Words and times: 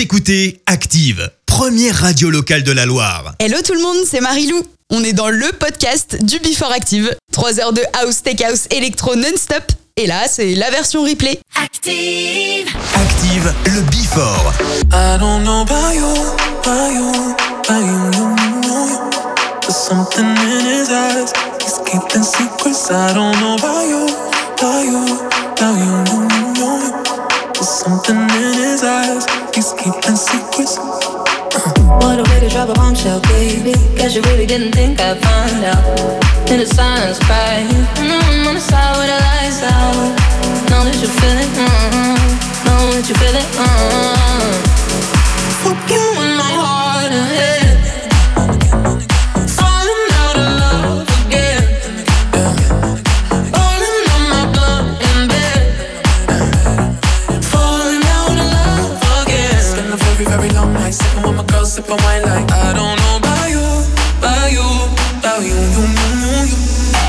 Vous 0.00 0.04
écoutez 0.04 0.62
Active, 0.64 1.30
première 1.44 1.94
radio 1.94 2.30
locale 2.30 2.62
de 2.62 2.72
la 2.72 2.86
Loire. 2.86 3.34
Hello 3.38 3.58
tout 3.62 3.74
le 3.74 3.82
monde, 3.82 3.98
c'est 4.10 4.22
Marilou. 4.22 4.62
On 4.88 5.04
est 5.04 5.12
dans 5.12 5.28
le 5.28 5.52
podcast 5.52 6.24
du 6.24 6.38
Before 6.38 6.72
Active. 6.72 7.14
3 7.32 7.60
heures 7.60 7.74
de 7.74 7.82
house, 8.00 8.22
tech 8.22 8.40
house, 8.40 8.66
électro 8.70 9.14
non-stop. 9.14 9.62
Et 9.98 10.06
là, 10.06 10.22
c'est 10.26 10.54
la 10.54 10.70
version 10.70 11.02
replay. 11.02 11.38
Active. 11.54 12.66
Active, 12.94 13.52
le 13.66 13.82
Before. 13.90 14.54
I 14.90 15.18
don't 15.18 15.44
know 15.44 15.60
about 15.60 15.92
you, 15.94 16.14
about 16.62 16.94
you, 16.94 17.34
about 17.58 17.84
you, 17.84 18.10
you, 18.16 18.36
you. 18.62 19.10
There's 19.60 19.76
something 19.76 20.24
in 20.24 20.64
his 20.64 20.88
eyes. 20.88 21.30
He's 21.60 21.78
keeping 21.84 22.22
secrets. 22.22 22.90
I 22.90 23.12
don't 23.12 23.38
know 23.38 23.56
about 23.56 23.86
you, 23.86 24.06
about 24.56 24.82
you, 24.82 25.04
about 25.52 25.76
you, 25.76 26.24
you, 26.56 27.04
you. 27.04 27.19
There's 27.60 27.68
something 27.68 28.16
in 28.16 28.54
his 28.54 28.82
eyes. 28.82 29.26
He's 29.54 29.74
keeping 29.74 30.16
secrets. 30.16 30.78
What 32.00 32.18
a 32.18 32.24
way 32.30 32.40
to 32.40 32.48
drop 32.48 32.70
a 32.70 32.72
bombshell, 32.72 33.20
baby. 33.20 33.74
Guess 33.96 34.16
you 34.16 34.22
really 34.22 34.46
didn't 34.46 34.72
think 34.72 34.98
I'd 34.98 35.20
find 35.20 35.62
out. 35.66 35.84
In 36.50 36.60
the 36.60 36.64
silence, 36.64 37.18
crying. 37.18 37.68
Mm, 38.00 38.48
on 38.48 38.54
the 38.54 38.60
side 38.62 38.96
with 38.96 39.08
the 39.12 39.20
lights 39.28 39.60
out. 39.62 39.92
Know 40.70 40.84
that 40.88 40.96
you 41.02 41.08
feel 41.20 41.36
it. 41.36 41.52
Mm, 41.60 42.64
know 42.64 42.96
that 42.96 43.06
you 43.06 43.14
feel 43.20 43.36
it. 43.36 43.48
Mm. 43.60 44.56
Fuck 45.60 45.90
you 45.90 46.09
my 61.90 61.96
girl, 61.96 62.06
wine 62.06 62.22
like 62.22 62.52
I 62.52 62.72
don't 62.72 62.96
know 63.00 63.16
about 63.16 63.50
you, 63.50 63.66
about 64.18 64.52
you, 64.52 64.66
about 65.18 65.42
you, 65.42 65.54
you, 65.54 65.84
you, 65.98 66.10
you. 66.22 66.56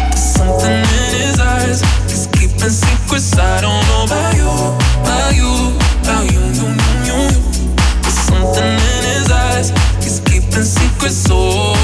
There's 0.09 0.33
something 0.33 0.71
in 0.71 1.13
his 1.21 1.39
eyes. 1.39 1.81
He's 2.09 2.27
keeping 2.27 2.69
secrets. 2.69 3.37
I 3.37 3.61
don't 3.61 3.85
know 3.87 4.05
about 4.05 4.33
you, 4.35 4.49
about 5.03 5.35
you, 5.35 5.77
about 6.01 6.25
you, 6.31 6.41
you, 6.57 6.67
you, 6.67 7.13
you. 7.13 7.19
There's 8.01 8.19
something 8.25 8.73
in 8.73 9.03
his 9.05 9.31
eyes. 9.31 9.69
He's 10.03 10.19
keeping 10.19 10.63
secrets. 10.63 11.27
Oh. 11.29 11.80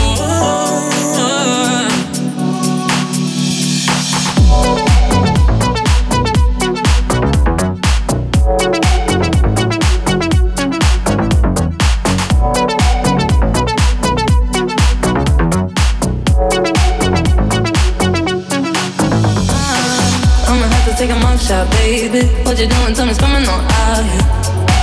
Baby. 21.88 22.28
What 22.44 22.60
you 22.60 22.68
doing? 22.68 22.94
Tell 22.94 23.06
me, 23.06 23.16
coming 23.16 23.48
on 23.48 23.64
out 23.80 24.04
here. 24.12 24.26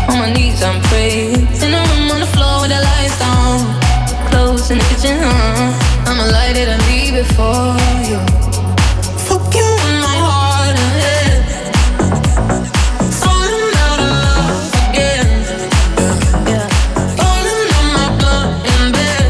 On 0.09 0.17
my 0.23 0.33
knees, 0.33 0.63
I'm 0.63 0.81
praying. 0.89 1.47
In 1.63 1.71
the 1.75 1.81
room 1.89 2.11
on 2.15 2.21
the 2.25 2.31
floor 2.35 2.63
with 2.63 2.73
the 2.75 2.81
lights 2.89 3.19
down. 3.19 3.61
Close 4.31 4.71
in 4.71 4.79
the 4.79 4.87
kitchen, 4.91 5.17
uh. 5.21 6.09
I'ma 6.09 6.25
light 6.37 6.57
it 6.57 6.69
and 6.75 6.83
leave 6.89 7.15
it 7.23 7.29
for 7.37 7.77
you. 8.09 8.19
Fuck 9.27 9.53
you 9.59 9.69
in 9.89 9.97
my 10.07 10.17
heart. 10.29 10.77
Falling 13.23 13.75
out 13.89 14.01
of 14.05 14.11
love 14.25 14.73
again. 14.89 15.29
Bed. 18.97 19.21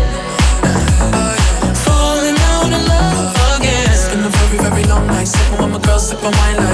Falling 1.87 2.39
out 2.55 2.73
of 2.79 2.83
love 2.93 3.37
again. 3.59 4.19
A 4.27 4.31
very, 4.37 4.59
very 4.67 4.85
long 4.93 5.07
night. 5.09 5.29
Sipping 5.29 5.71
my 5.73 5.79
girl, 5.87 5.99
sipping 5.99 6.35
wine 6.39 6.59
like 6.69 6.74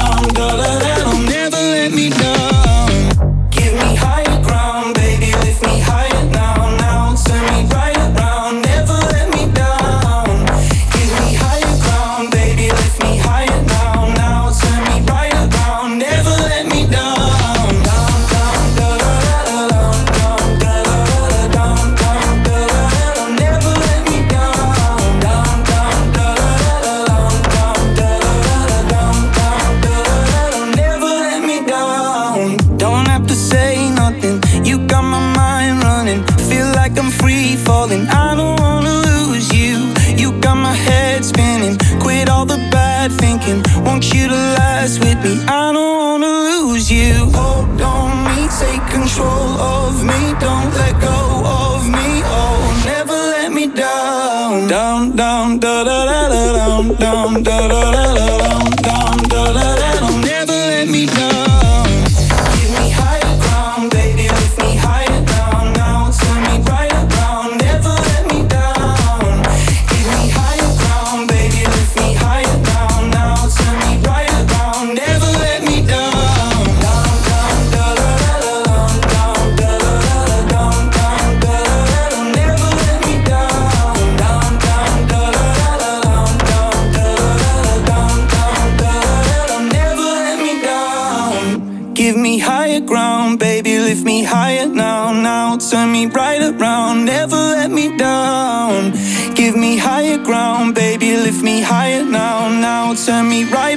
turn 103.05 103.27
me 103.27 103.45
right 103.45 103.70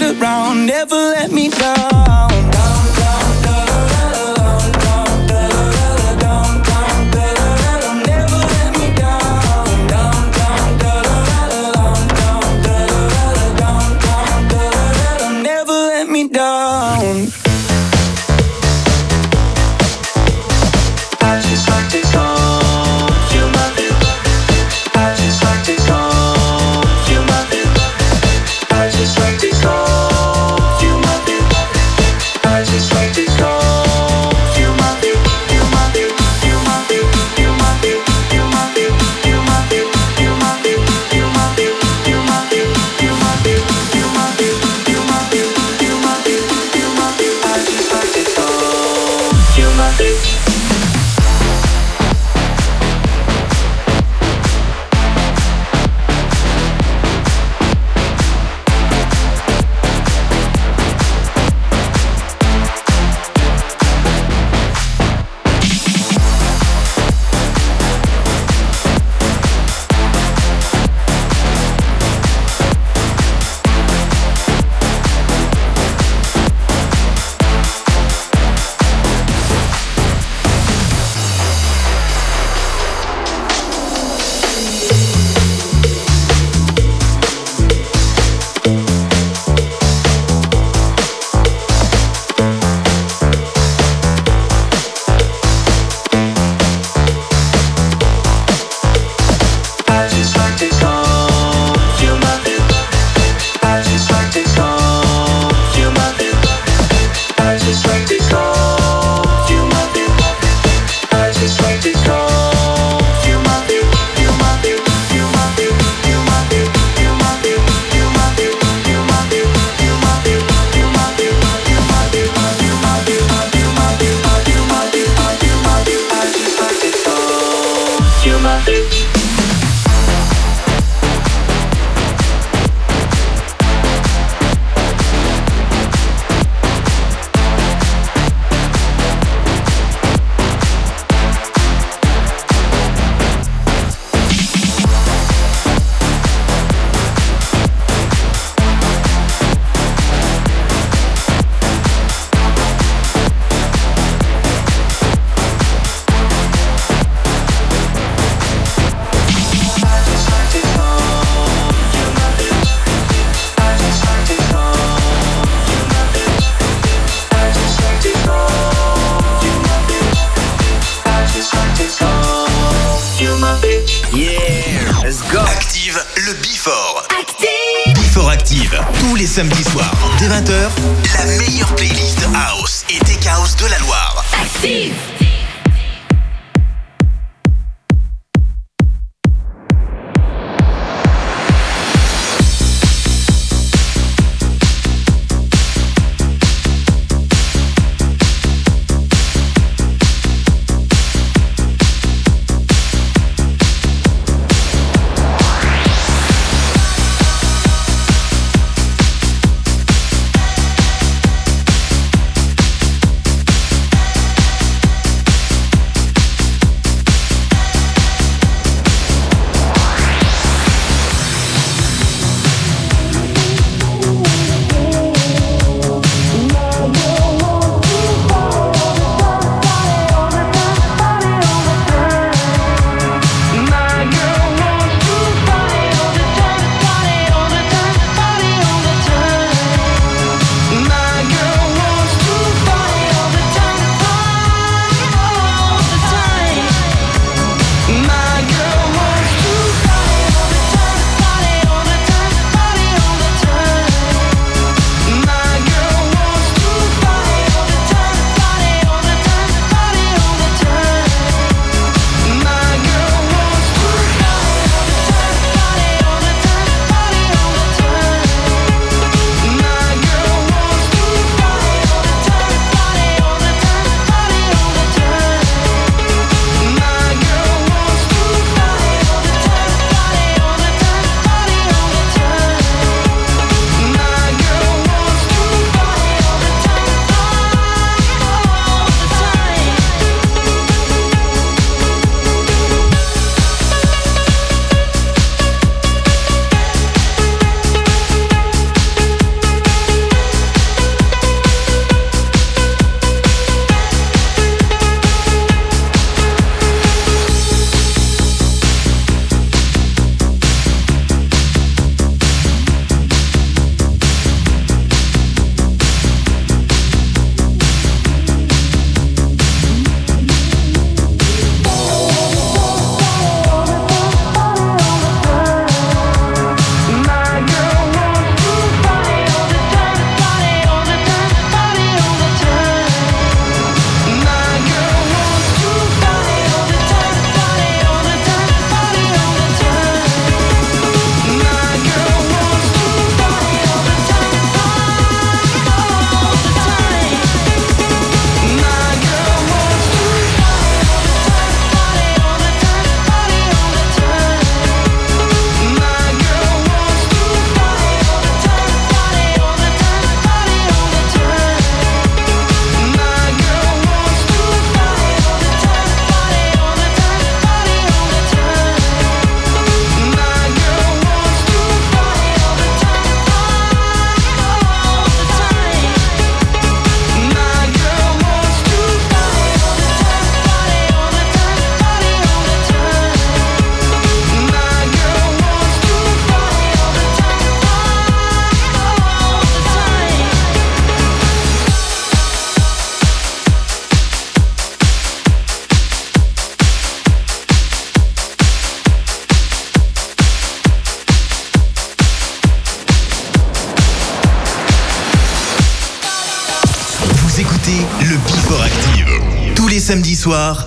soir, 410.25 410.64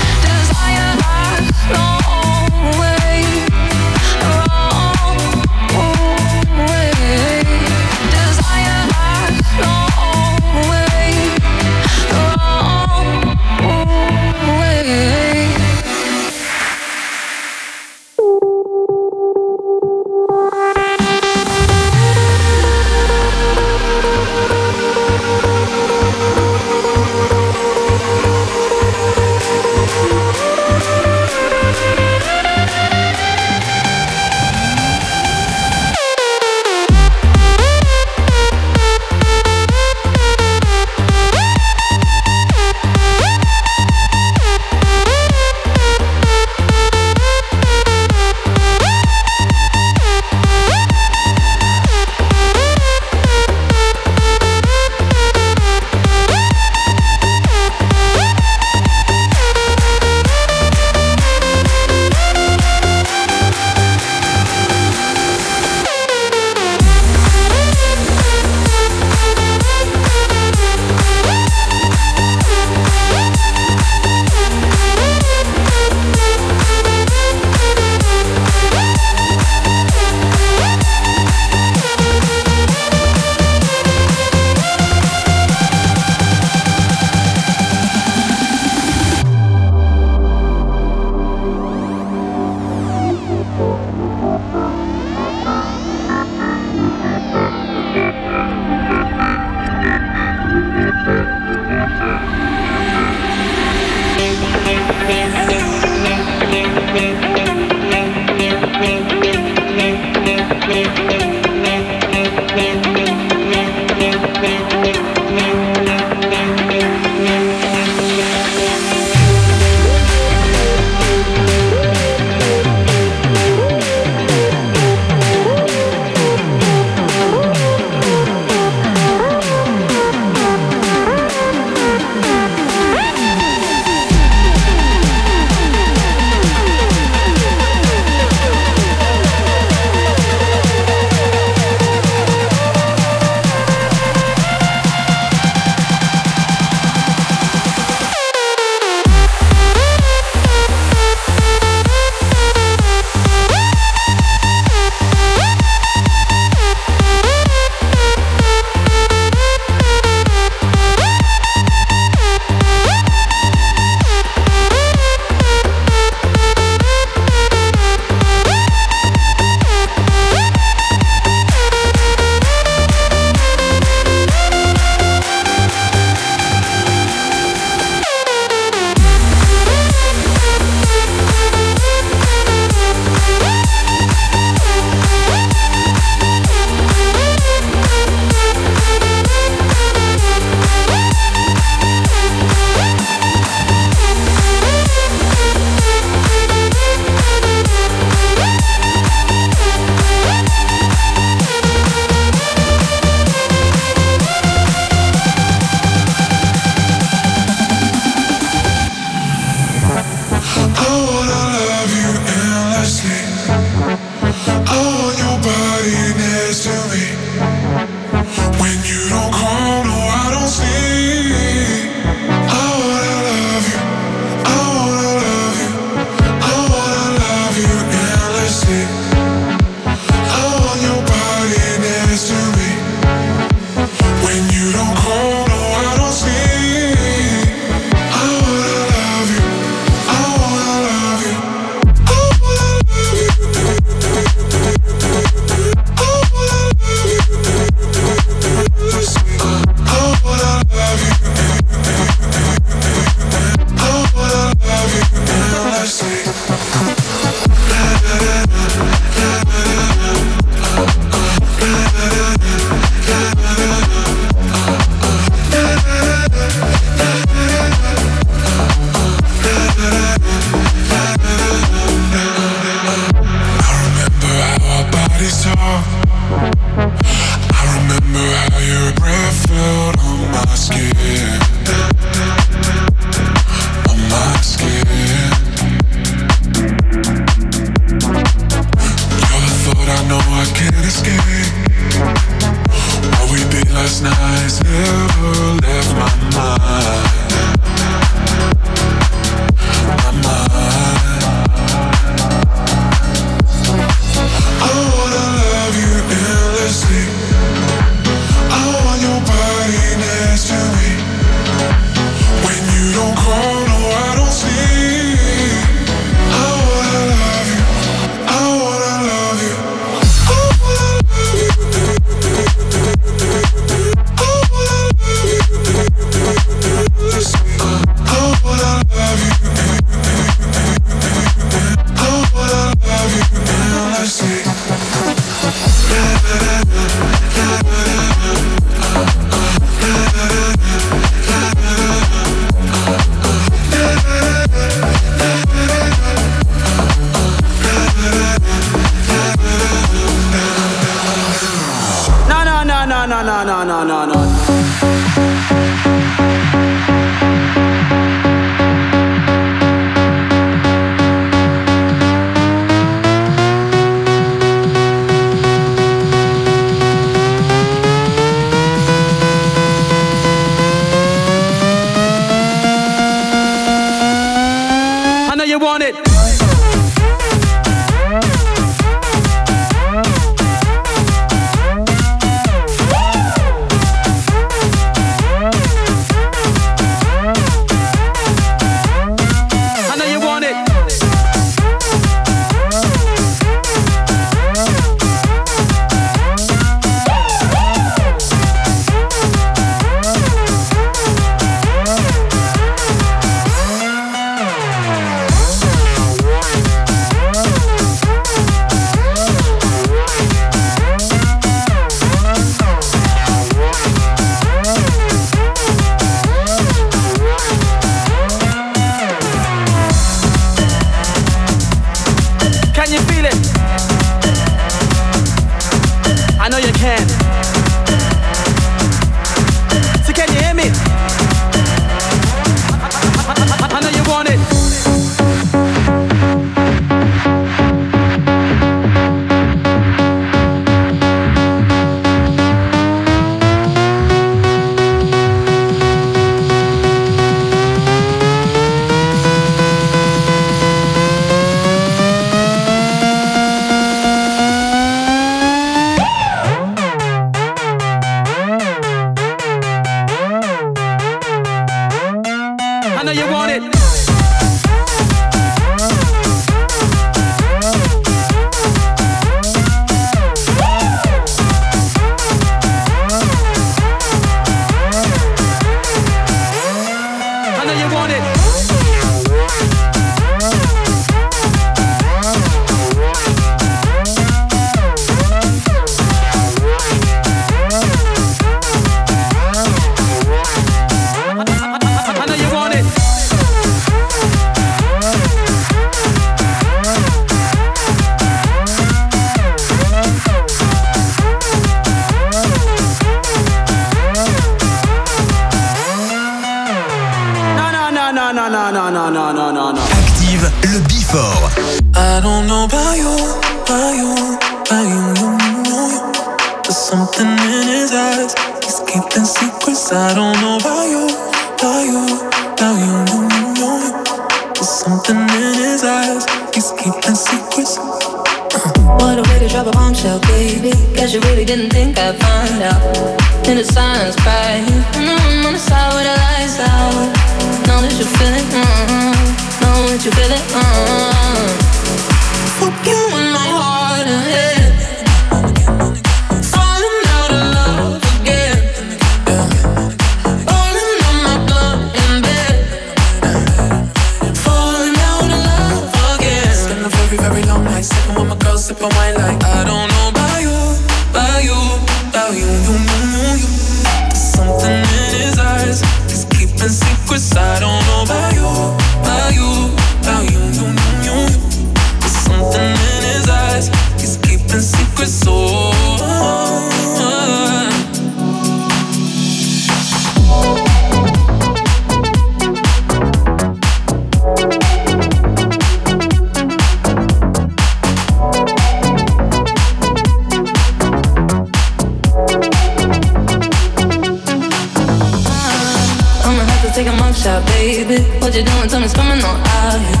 shot, 597.20 597.44
baby. 597.48 598.00
What 598.20 598.34
you 598.34 598.42
doing? 598.42 598.68
Tell 598.68 598.80
me 598.80 598.86
it's 598.86 598.94
coming 598.94 599.22
on 599.22 599.36
out 599.60 599.78
here. 599.78 600.00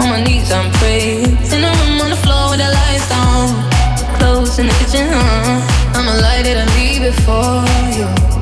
On 0.00 0.08
my 0.10 0.22
knees, 0.22 0.52
I'm 0.52 0.70
praying. 0.72 1.32
In 1.54 1.64
a 1.64 1.72
room 1.80 2.00
on 2.04 2.10
the 2.10 2.20
floor 2.24 2.50
with 2.50 2.60
the 2.60 2.68
lights 2.68 3.10
on. 3.10 3.48
Clothes 4.18 4.58
in 4.58 4.66
the 4.66 4.74
kitchen, 4.80 5.08
huh? 5.08 5.96
I'ma 5.96 6.12
light 6.20 6.46
it 6.46 6.56
and 6.56 6.70
leave 6.76 7.02
it 7.02 7.16
for 7.24 7.64
you. 7.96 8.41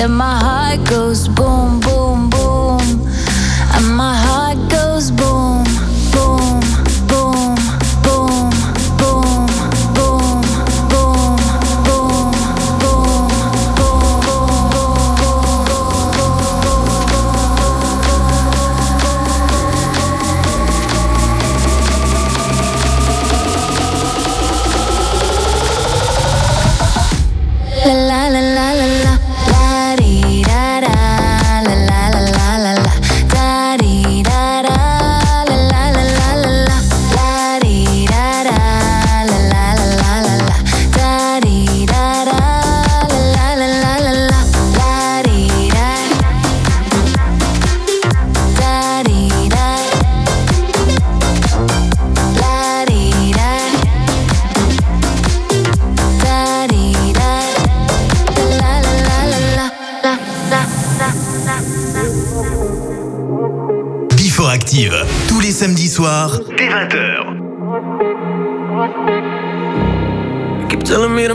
that 0.00 0.08
my 0.08 0.39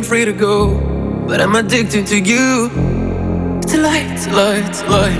free 0.05 0.23
to 0.25 0.33
go, 0.33 0.77
but 1.27 1.41
I'm 1.41 1.55
addicted 1.55 2.05
to 2.07 2.19
you. 2.19 2.69
To 3.69 3.77
light, 3.81 4.17
to 4.23 4.29
light, 4.35 4.71
to 4.73 4.89
lie. 4.89 5.17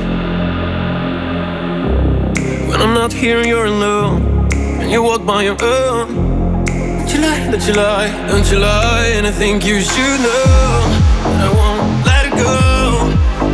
When 2.70 2.80
I'm 2.82 2.94
not 2.94 3.12
here, 3.12 3.42
you're 3.44 3.66
alone, 3.66 4.48
and 4.54 4.92
you 4.92 5.02
walk 5.02 5.26
by 5.26 5.42
your 5.44 5.58
own. 5.60 6.66
Don't 6.66 7.14
you 7.14 7.22
lie, 7.22 7.50
don't 7.50 7.68
you 7.68 7.74
lie, 7.74 8.28
don't 8.28 8.52
you 8.52 8.60
lie, 8.60 9.12
and 9.16 9.26
I 9.26 9.32
think 9.32 9.66
you 9.66 9.82
should 9.82 10.20
know. 10.22 11.02
but 11.24 11.42
I 11.48 11.52
won't 11.60 12.06
let 12.06 12.26
it 12.28 12.36
go. 12.38 13.10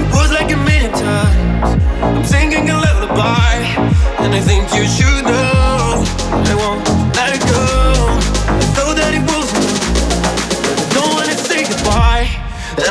It 0.09 0.13
was 0.13 0.31
like 0.31 0.51
a 0.51 0.57
million 0.57 0.91
times. 0.91 1.81
I'm 2.03 2.25
singing 2.25 2.69
a 2.69 2.73
lullaby, 2.73 3.55
and 4.19 4.33
I 4.33 4.41
think 4.41 4.63
you 4.75 4.85
should 4.85 5.23
know. 5.23 6.03
but 6.29 6.49
I 6.49 6.55
won't. 6.55 7.00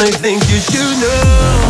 I 0.02 0.10
think 0.10 0.40
you 0.48 0.58
should 0.58 0.98
know. 0.98 1.69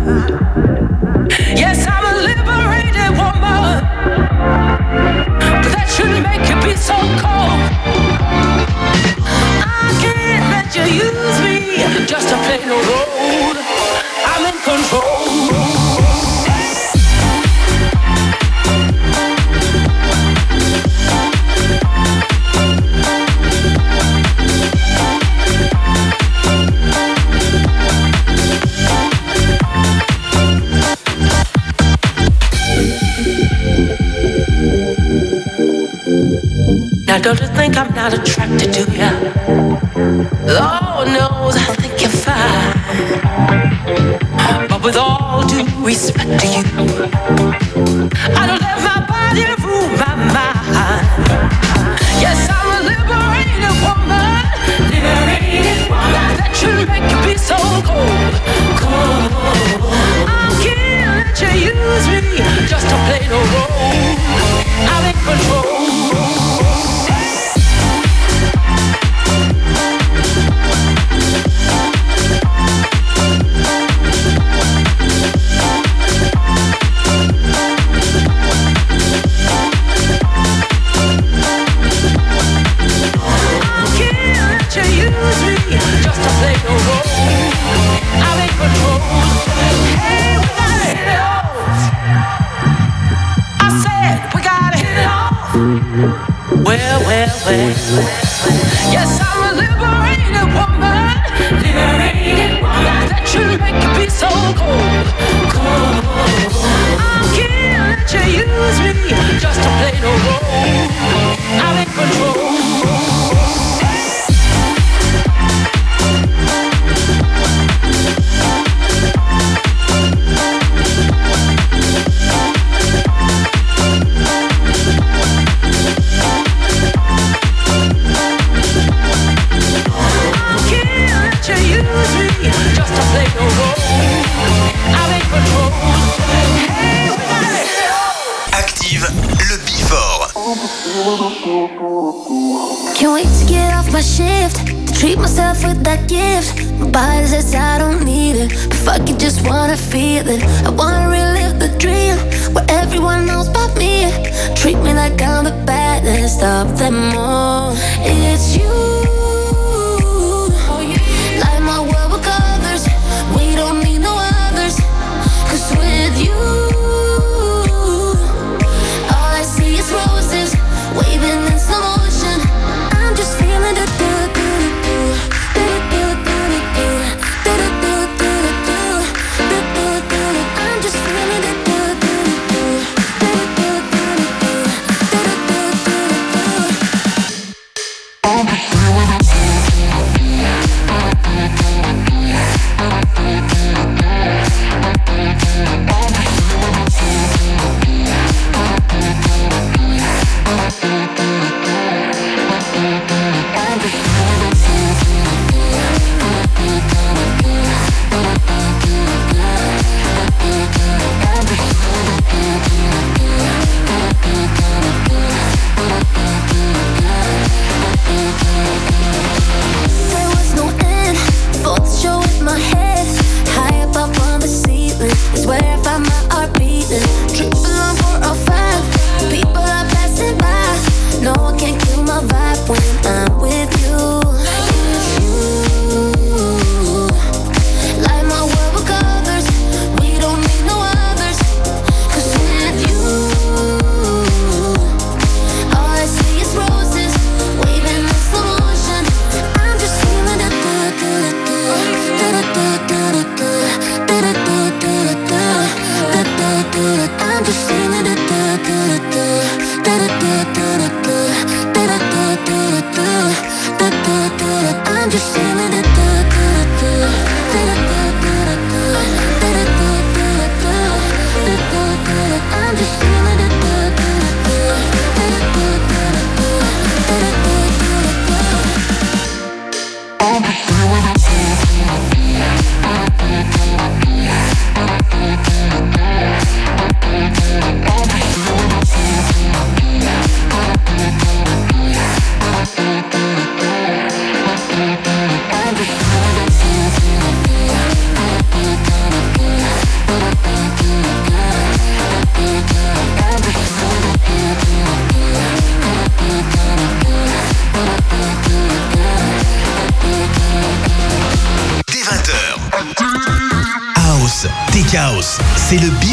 not 38.01 38.13
attracted 38.15 38.73
to 38.73 38.81
you? 38.91 40.70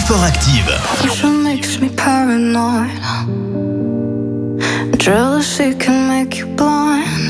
Sport 0.09 0.23
Active. 0.23 1.43
makes 1.45 1.81
me 1.81 1.91
paranoid. 1.91 2.99
Jealousy 4.97 5.75
can 5.75 6.09
make 6.09 6.39
you 6.39 6.47
blind. 6.47 7.29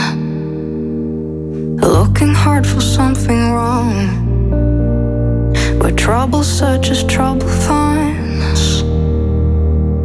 Looking 1.80 2.32
hard 2.32 2.64
for 2.64 2.80
something 2.80 3.50
wrong. 3.50 3.96
Where 5.80 5.90
trouble 5.90 6.44
searches, 6.44 7.02
trouble 7.02 7.48
finds. 7.48 8.84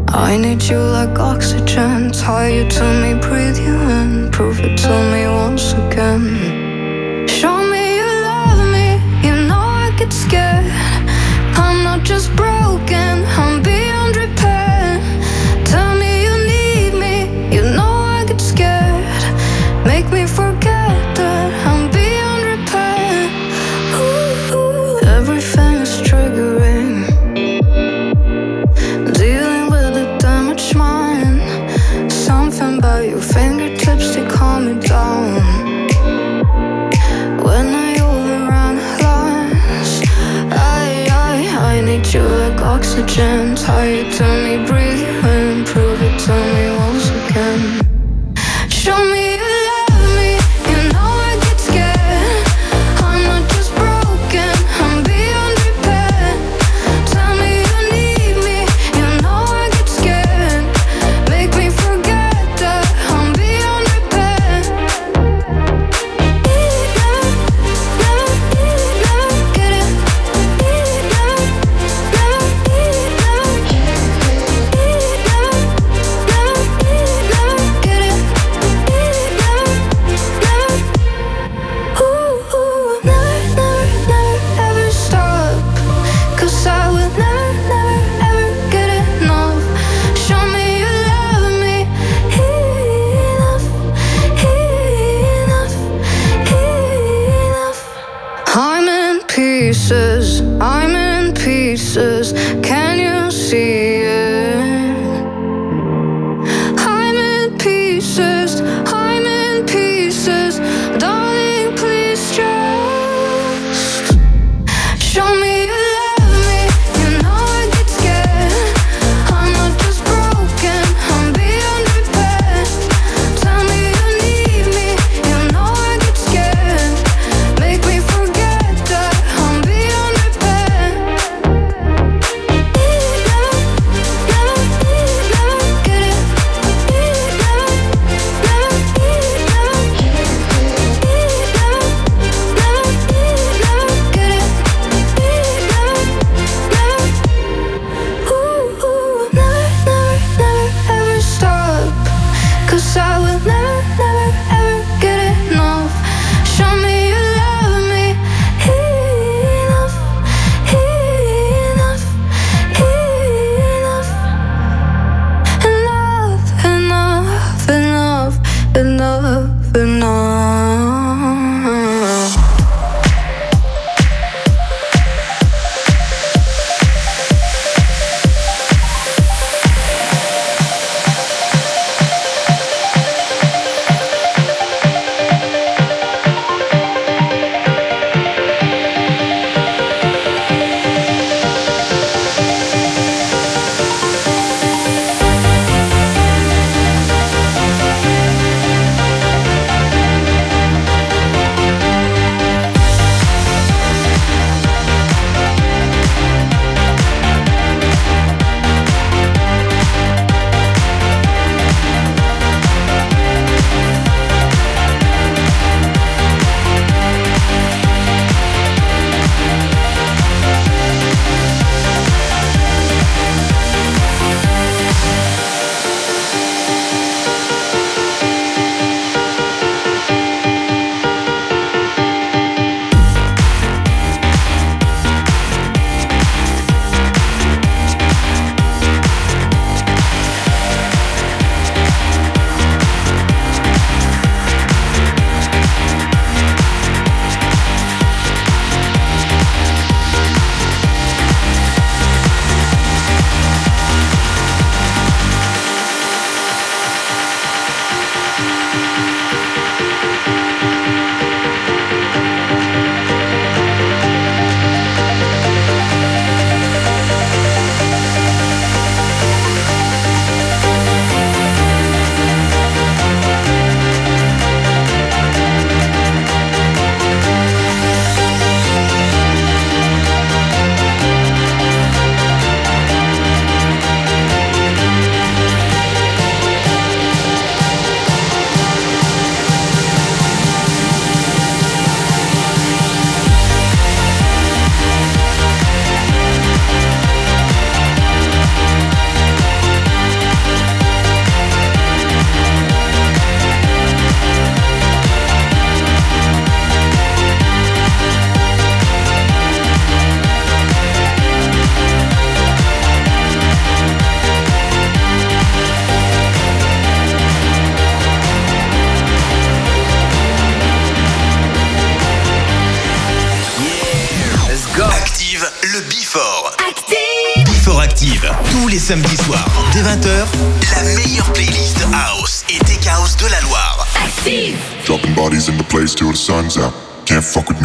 I 0.10 0.36
need 0.38 0.64
you 0.64 0.80
like 0.80 1.20
oxygen. 1.20 2.12
Tie 2.12 2.50
you 2.56 2.68
to 2.68 2.86
me, 3.02 3.14
breathe 3.22 3.60
you 3.60 3.76
in. 4.00 4.32
Prove 4.32 4.60
it 4.62 4.80
to 4.80 4.94
me 5.12 5.28
once 5.28 5.74
again. 5.74 6.53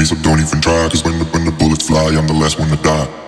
so 0.08 0.16
don't 0.22 0.40
even 0.40 0.60
try. 0.60 0.88
Cause 0.88 1.04
when 1.04 1.18
the, 1.18 1.24
when 1.26 1.44
the 1.44 1.52
bullets 1.52 1.86
fly, 1.86 2.06
I'm 2.06 2.26
the 2.26 2.32
last 2.32 2.58
one 2.58 2.70
to 2.70 2.76
die. 2.76 3.27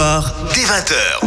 soirs, 0.00 0.32
dès 0.54 0.62
20h. 0.62 1.19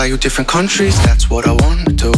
fly 0.00 0.06
you 0.06 0.16
different 0.16 0.48
countries, 0.48 0.96
that's 1.04 1.28
what 1.28 1.46
I 1.46 1.52
wanna 1.52 1.84
do. 1.92 2.12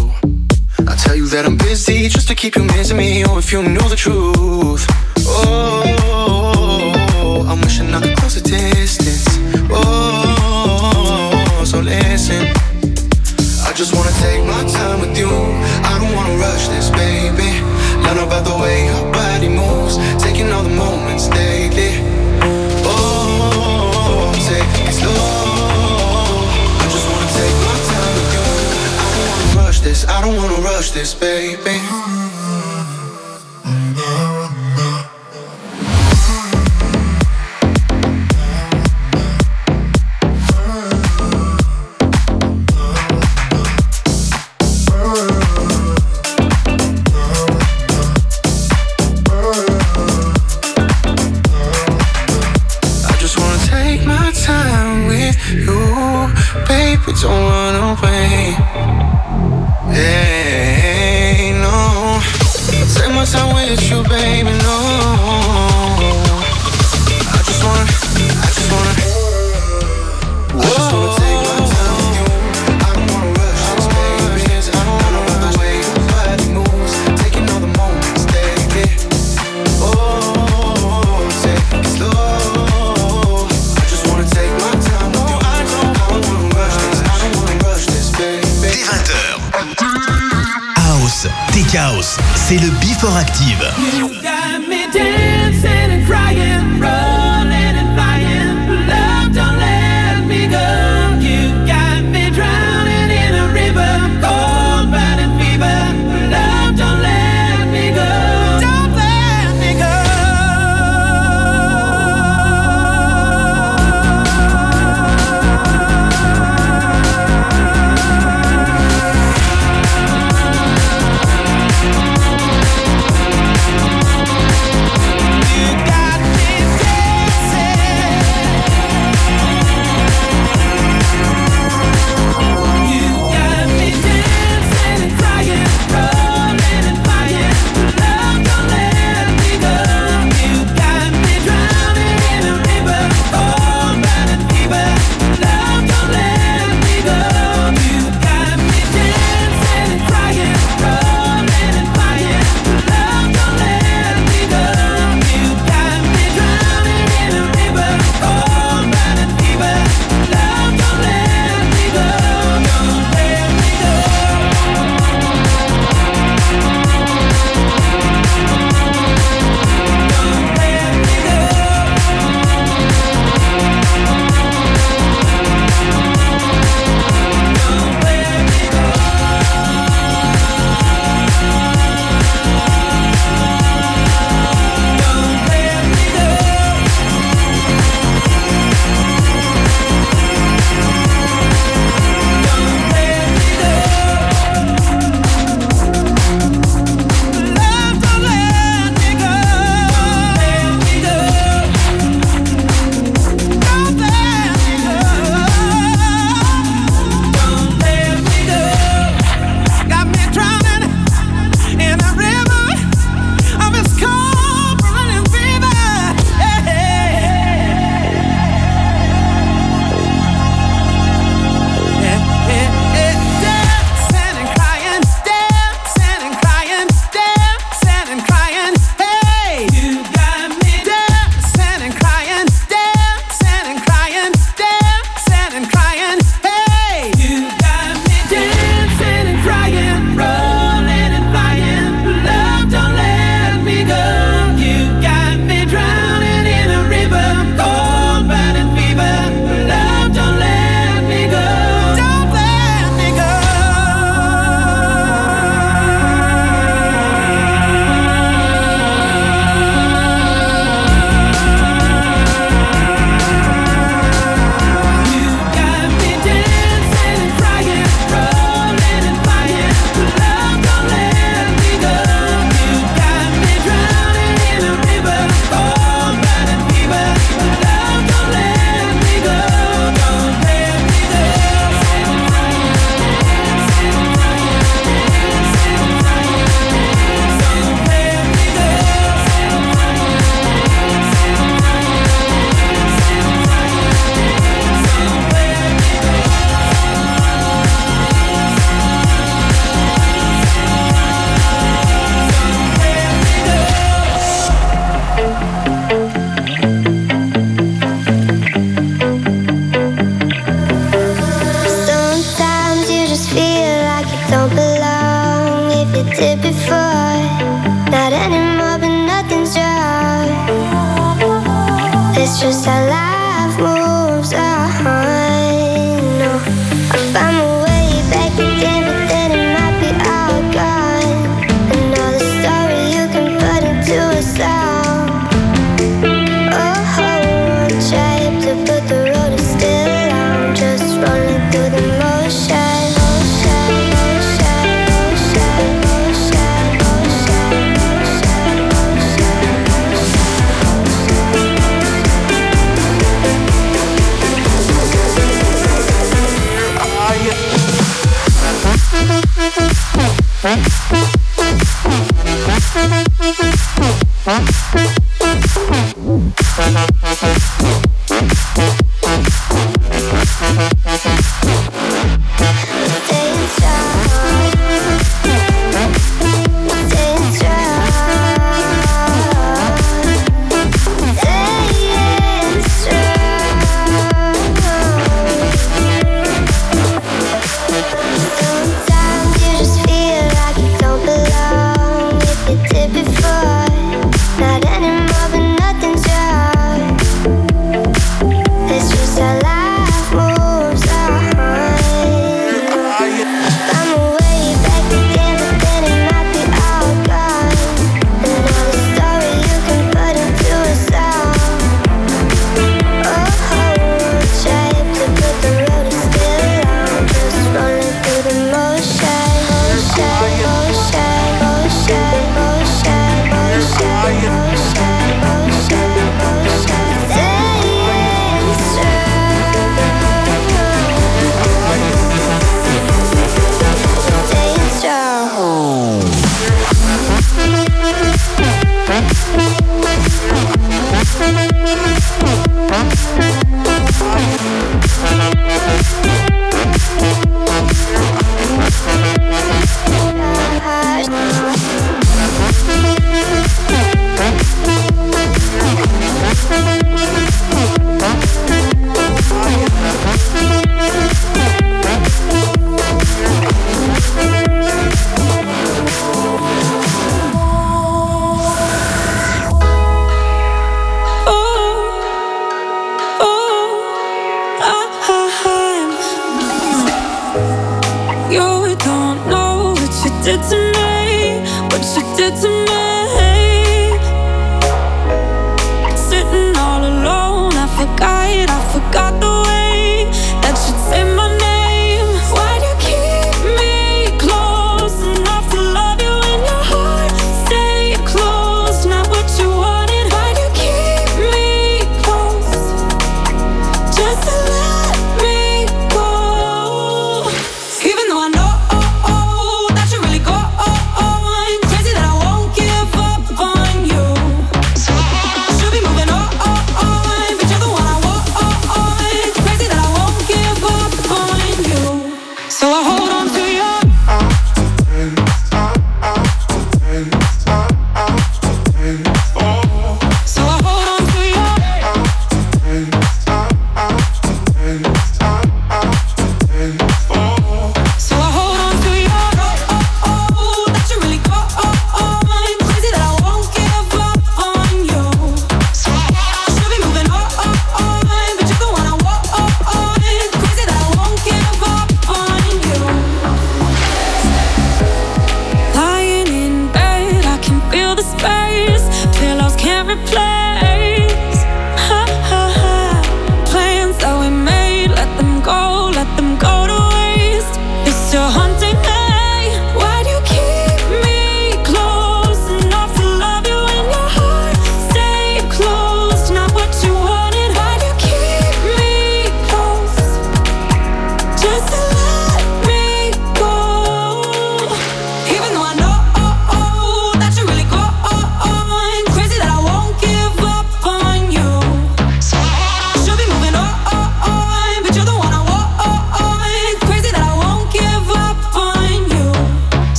I 0.87 0.95
tell 0.95 1.17
you 1.17 1.27
that 1.35 1.45
I'm 1.45 1.57
busy 1.57 2.09
just 2.09 2.29
to 2.29 2.35
keep 2.37 2.55
you 2.55 2.63
missing 2.63 2.97
me. 2.97 3.25
Oh, 3.25 3.39
if 3.39 3.51
you 3.51 3.61
knew 3.61 3.89
the 3.89 3.97
truth. 3.97 4.92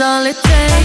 All 0.00 0.24
it 0.24 0.36
takes. 0.42 0.79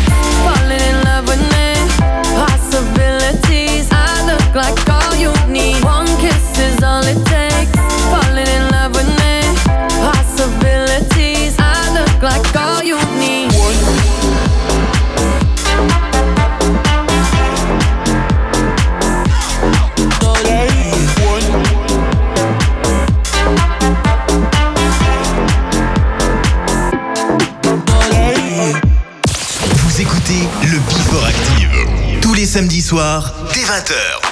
20h. 33.65 34.24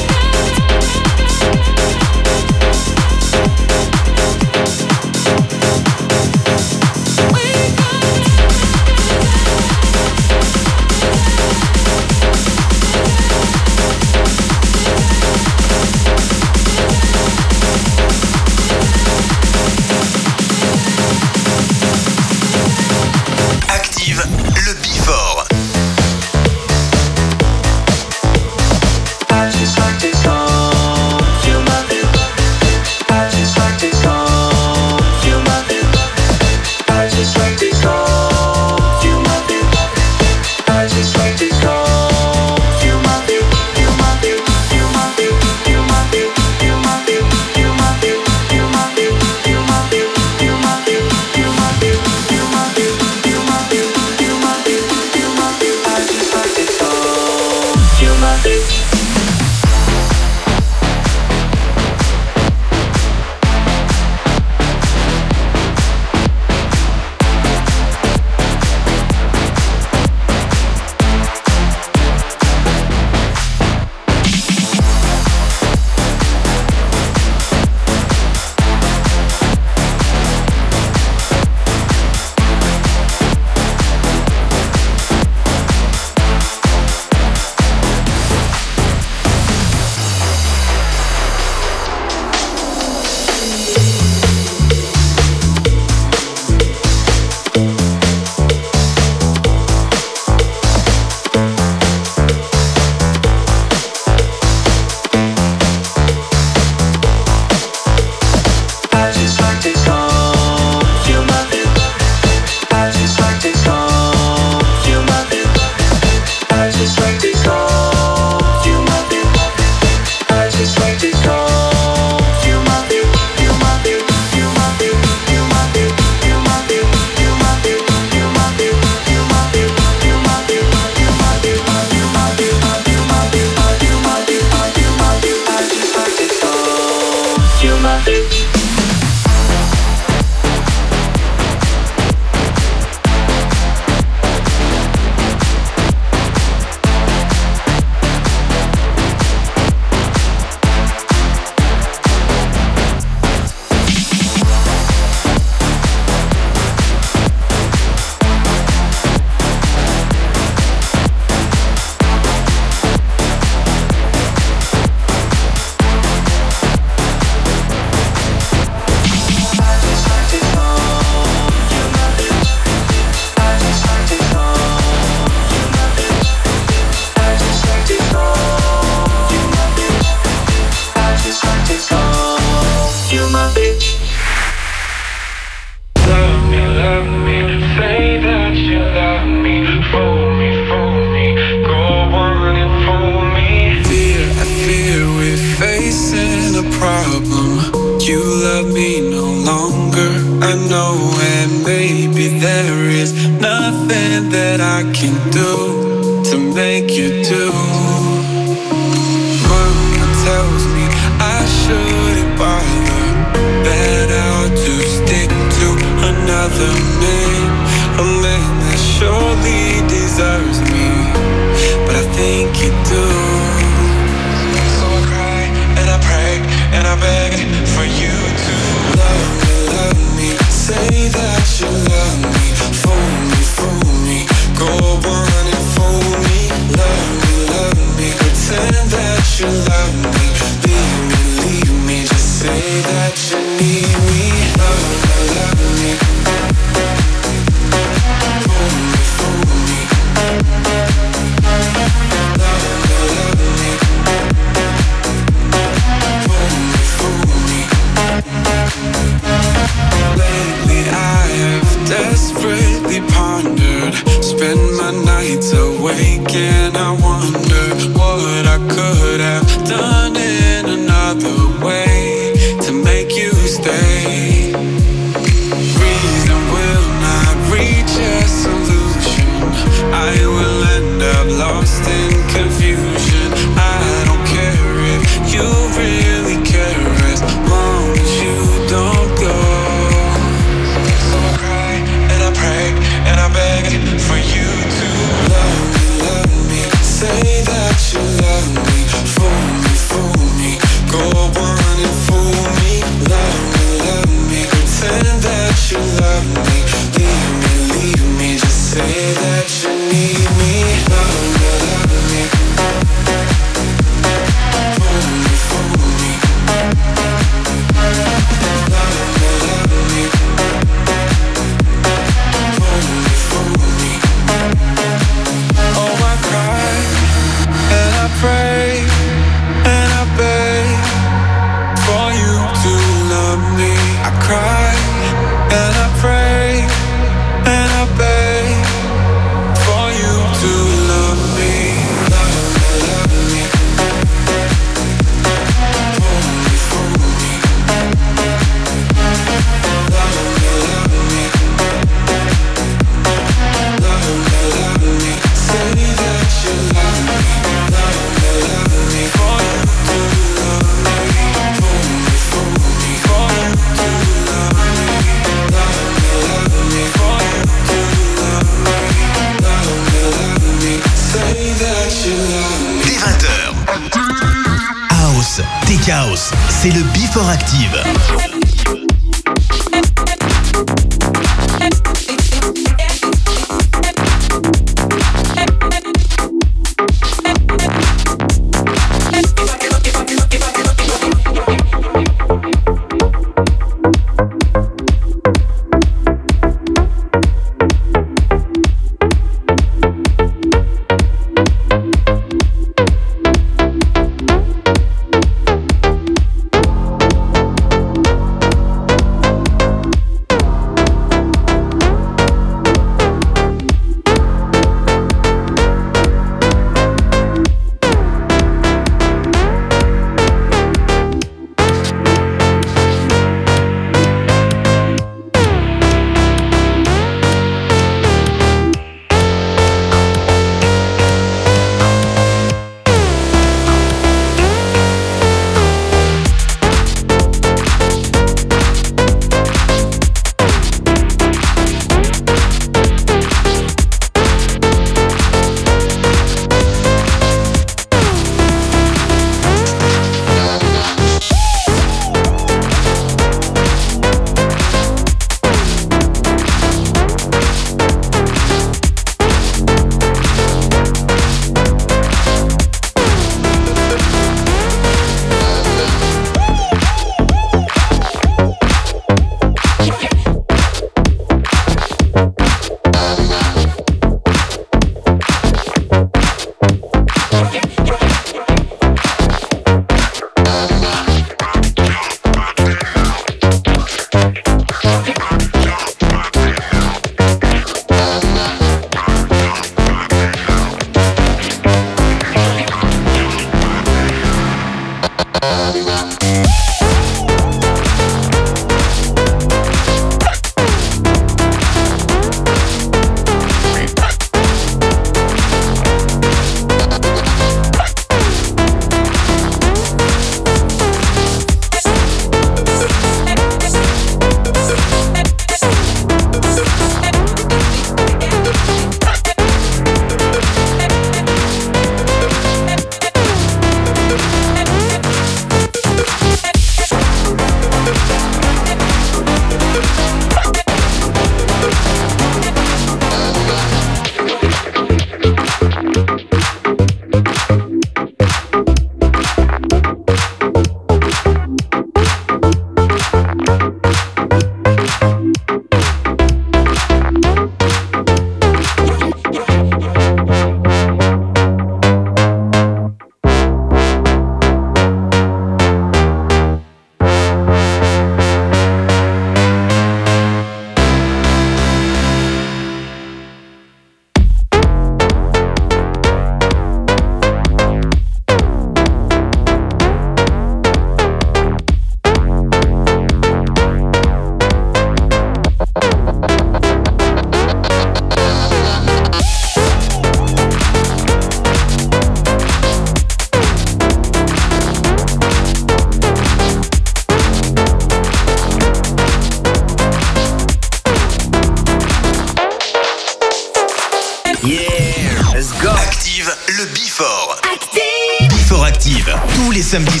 Tous 599.71 600.00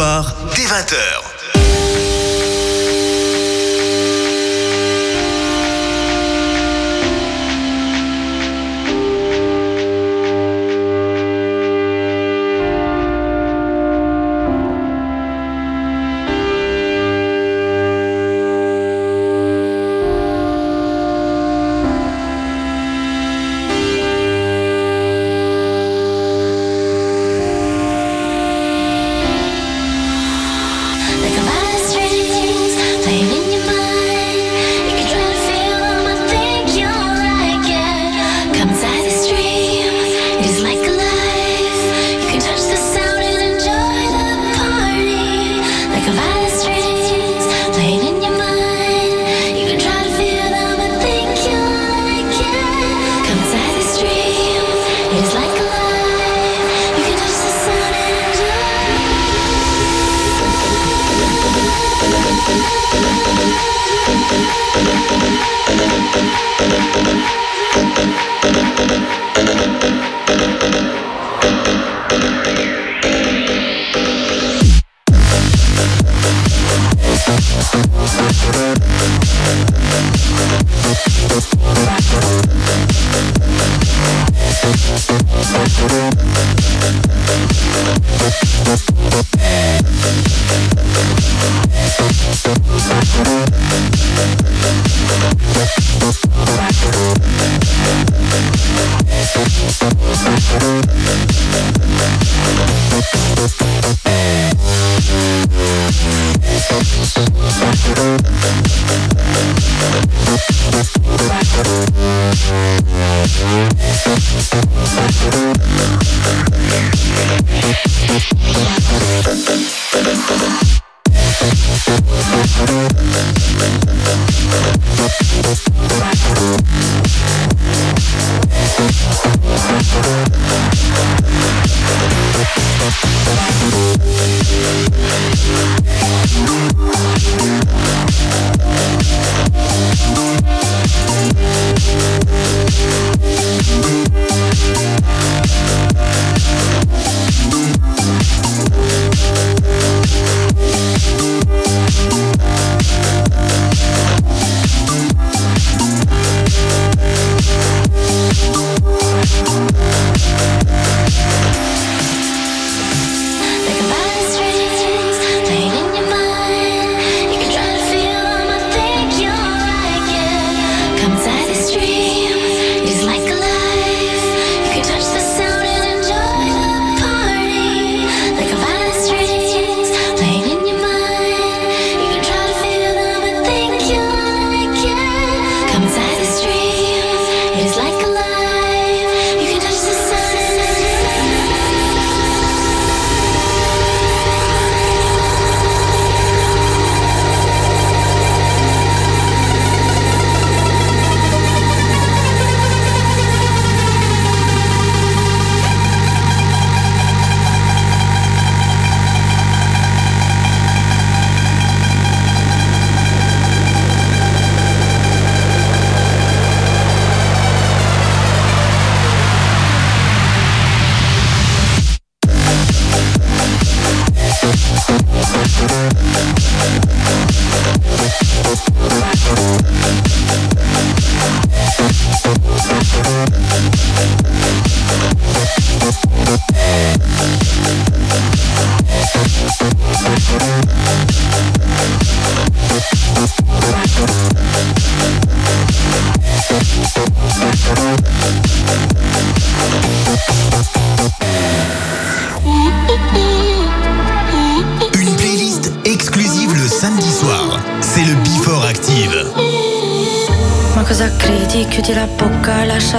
soir. 0.00 0.39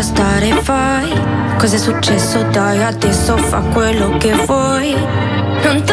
lascia 0.02 0.04
stare, 0.04 0.52
fai. 0.62 1.14
Cos'è 1.58 1.78
successo? 1.78 2.44
Dai, 2.52 2.84
adesso 2.84 3.38
fa 3.38 3.60
quello 3.60 4.18
che 4.18 4.34
vuoi. 4.46 4.96
Non 5.64 5.84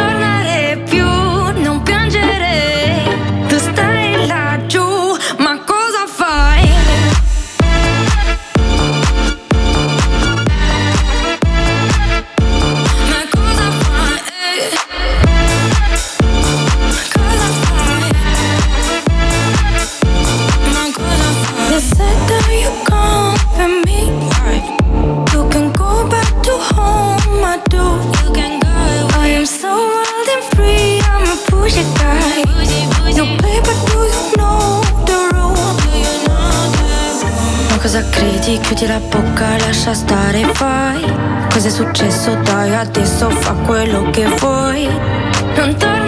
lascia 39.88 39.94
stare, 39.94 40.44
fai. 40.54 41.02
Cos'è 41.50 41.70
successo, 41.70 42.34
dai, 42.42 42.74
adesso 42.74 43.30
fa 43.30 43.52
quello 43.64 44.10
che 44.10 44.26
vuoi. 44.38 44.86
Non 45.56 45.76
torna 45.76 46.07